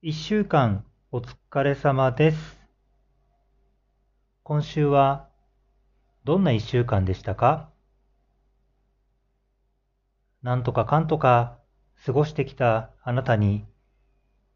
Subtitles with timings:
[0.00, 2.56] 一週間お疲れ様です。
[4.44, 5.28] 今週は
[6.22, 7.70] どんな一週間でしたか？
[10.40, 11.58] なんとかかんとか
[12.06, 13.64] 過ごしてきたあなたに、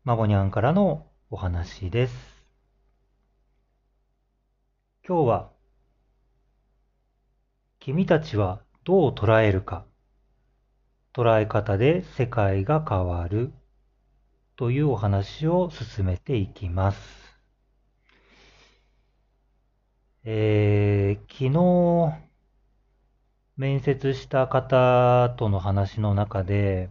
[0.04, 2.14] マボニャンからのお話です。
[5.04, 5.50] 今日は、
[7.80, 9.86] 君たちはどう捉えるか、
[11.12, 13.52] 捉え方で世界が変わる
[14.62, 17.00] というお話を進めていきます。
[20.22, 22.22] えー、昨日、
[23.57, 26.90] 面接した方との話の中で、やっ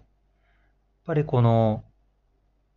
[1.05, 1.85] ぱりこの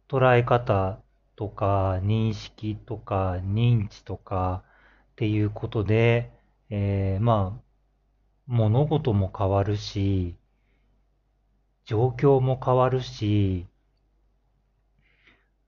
[0.09, 1.01] 捉え方
[1.35, 4.63] とか認識とか認知とか
[5.11, 6.31] っていうことで、
[6.71, 7.63] えー、まあ、
[8.47, 10.37] 物事も変わるし、
[11.85, 13.67] 状況も変わるし、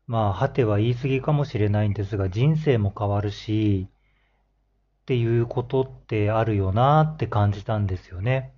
[0.06, 8.52] まあ、はては言い過ぎかもしれないんですが、人生も変わるし、っていうことってあるよなって感じたんですよね。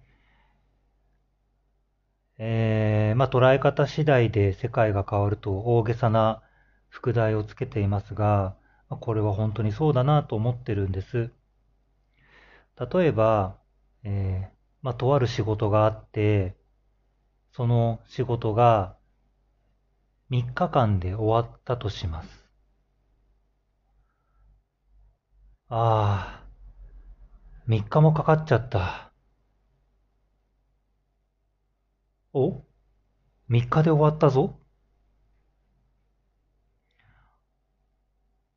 [2.39, 6.43] えー、まあ捉え方次第で世界が変わると大げさな
[6.89, 8.57] 副題をつけていますが、
[8.89, 11.31] これは本当にそうだなと思ってるんです。
[12.93, 13.59] 例えば、
[14.05, 16.57] えー、まあとある仕事があって、
[17.53, 18.98] その仕事が
[20.31, 22.29] 3日間で終わったとします。
[25.71, 26.45] ああ、
[27.69, 29.13] 3日もかかっちゃった。
[32.33, 32.63] お
[33.51, 34.59] ?3 日で終わったぞ。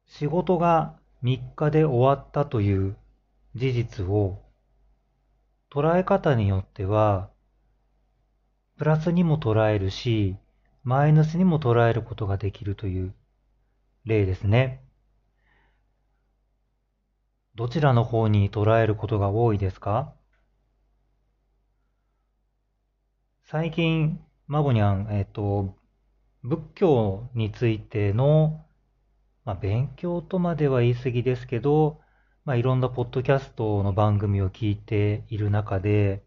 [0.08, 2.98] 仕事が3日で終わったという
[3.56, 4.42] 事実を
[5.74, 7.30] 捉え方によっては
[8.78, 10.36] プラスにも捉えるし
[10.84, 13.14] マイナスにも捉えることができるという
[14.04, 14.82] 例ですね。
[17.54, 20.16] どちらの方に捉えることが多いですか？
[23.44, 25.76] 最近、マボニャン、えっ、と、
[26.42, 28.66] 仏教についての、
[29.46, 32.00] まあ、勉強とまでは言い過ぎですけど、
[32.44, 36.24] まあ、いろんなポッドキャストの番組を聞いている中で、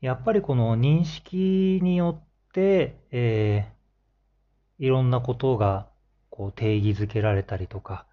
[0.00, 5.88] やっぱりこの認識によって、えー、いろんなことが
[6.30, 8.06] こう定義づけられたりとか、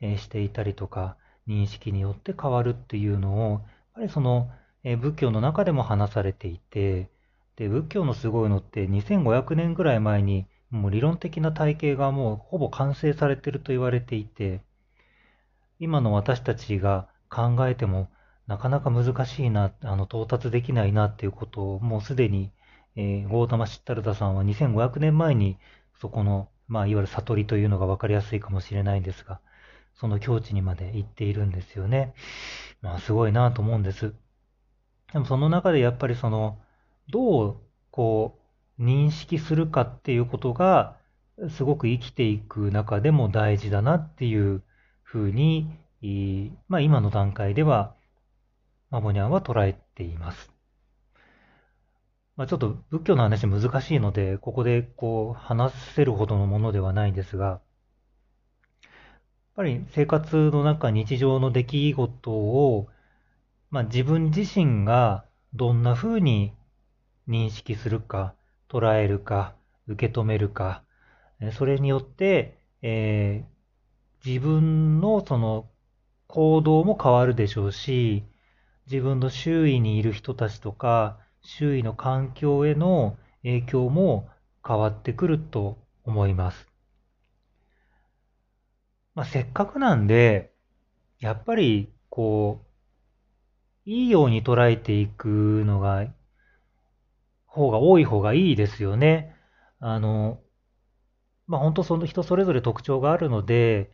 [0.00, 1.16] えー、していたりとか、
[1.48, 3.62] 認識によって変わるっていうのを、やっ
[3.94, 4.50] ぱりその、
[4.84, 7.10] えー、仏教の中でも話されていて、
[7.56, 14.62] で、仏教のすごいのって2500年ぐらい前にもう理論的な体系がもうほぼ完成されてると言われていて、
[15.78, 18.08] 今の私たちが考えても
[18.46, 22.52] なかなか難しいな、あの、到達できないなっていうことをもうすでに
[22.96, 25.58] えー、ゴータマ・シッタルダさんは2500年前に
[26.00, 29.40] そこの、まあ、いわゆる悟りというのが分かりやすいかもしれないんですが、
[29.94, 32.14] その境地にまで行っているんですよね。
[32.80, 34.14] まあ、すごいなと思うんです。
[35.12, 36.58] でもその中でやっぱりその、
[37.08, 37.56] どう、
[37.90, 38.38] こ
[38.78, 40.96] う、認識するかっていうことが、
[41.50, 44.62] すごく生きていく中でも大事だなっていう
[45.02, 45.70] ふうに、
[46.68, 47.94] まあ、今の段階では、
[48.90, 50.52] マボニャンは捉えています。
[52.42, 57.60] まあ、ちょっと仏教の話難しいので、ここでこう話せるほどのものではないんですが、やっ
[59.54, 62.88] ぱり生活の中、日常の出来事を、
[63.70, 66.52] まあ、自分自身がどんな風に
[67.28, 68.34] 認識するか、
[68.68, 69.54] 捉えるか、
[69.86, 70.82] 受け止めるか、
[71.52, 75.68] それによって、えー、自分のその
[76.26, 78.24] 行動も変わるでしょうし、
[78.90, 84.28] 自分の周囲にいる人たちとか、周囲の環境への影響も
[84.66, 86.68] 変わってくると思います。
[89.14, 90.52] まあ、せっかくなんで、
[91.18, 96.06] やっぱり、こう、いいように捉えていくのが、
[97.46, 99.36] 方が多い方がいいですよね。
[99.80, 100.40] あの、
[101.46, 103.90] まあ、本当その人それぞれ特徴があるので、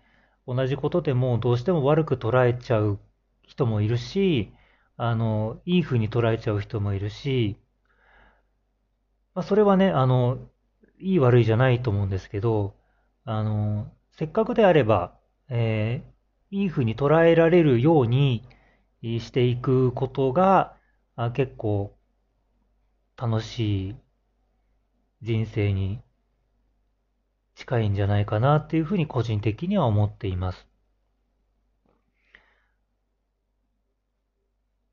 [0.47, 2.99] 同じことでもどうしても悪く捉えちゃう
[3.43, 4.53] 人もいるし、
[4.99, 7.57] あの、いい風に捉えちゃう人もいるし、
[9.35, 10.39] まあ、それはね、あの、
[10.99, 12.75] いい悪いじゃないと思うんですけど、
[13.25, 15.17] あの、せっかくであれば、
[15.49, 18.45] えー、いい風に捉えられるように
[19.03, 20.77] していくことが、
[21.15, 21.97] あ結構
[23.17, 23.97] 楽しい
[25.23, 26.01] 人生に
[27.55, 30.67] 近いんじゃないかなっていうふうに個人的には思っています。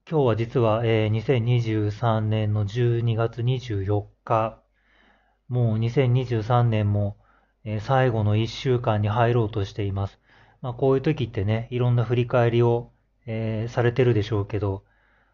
[0.07, 4.61] 今日は実は、えー、2023年の12月24日、
[5.47, 7.17] もう2023年も、
[7.63, 10.19] えー最後の1週間に入ろうとしています。
[10.61, 12.91] まあ、こういう時ってね、いろんな振り返りを、
[13.25, 14.83] えーされてるでしょうけど、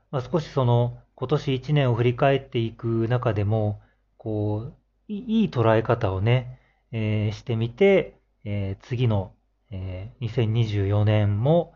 [0.09, 3.81] まあ、少しその今年1年を振り返っていく中でも、
[4.15, 4.74] こう、
[5.09, 6.62] いい捉え方をね、
[6.94, 8.15] えーしてみて、
[8.45, 9.33] えー次の、
[9.69, 11.74] えー2024年も、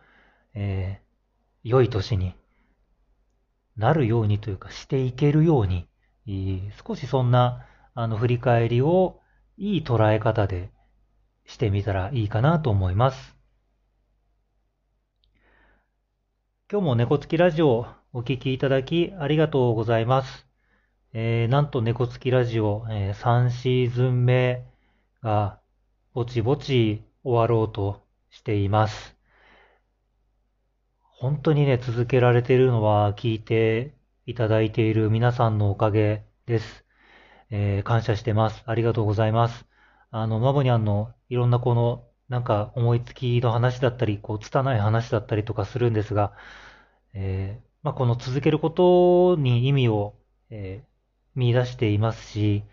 [0.54, 1.02] え
[1.66, 2.36] 良い年に
[3.78, 5.88] なるようにというか、していけるように、
[6.86, 9.20] 少しそんな、あの、振り返りを
[9.58, 10.72] いい捉え方で
[11.46, 13.36] してみたらいいかなと思います。
[16.72, 20.48] 今日も猫つきラジオお聞きいただきありがとうございます。
[21.14, 24.66] えーなんと猫つきラジオ、え3シーズン目
[25.22, 25.60] が
[26.14, 29.15] ぼちぼち終わろうとしています。
[31.26, 33.96] 本当にね、続けられているのは聞いて
[34.28, 36.86] いただいている皆さんのおかげです。
[37.50, 38.64] えー感謝してます。
[38.68, 39.66] ありがとうございます。
[40.12, 46.34] あの、マボニャンのいろんなこの、なんか思いつきの話だったり、こう、拙い話だったりとかするんですが、
[47.14, 50.16] えーまあ、この続けることに意味を、
[50.52, 50.88] えー
[51.36, 52.64] 見出していますし、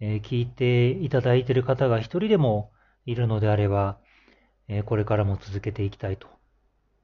[0.00, 2.72] えー聞いていただいている方が一人でも
[3.06, 3.98] いるのであれば、
[4.68, 6.28] えーこれからも続けていきたいと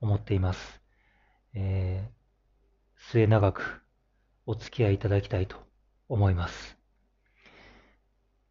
[0.01, 0.82] 思っています。
[1.55, 2.23] えー
[3.11, 3.83] 末永く
[4.47, 5.57] お付き合いいただきたいと
[6.09, 6.79] 思います。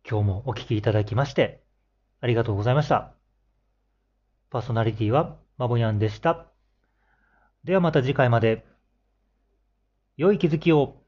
[0.07, 1.63] 今日もお聞きいただきまして、
[2.19, 3.13] ありがとうございました。
[4.49, 6.45] パーソナリティはマボニャンでした。
[7.63, 8.65] ではまた次回まで。
[10.17, 11.00] 良い気づきを。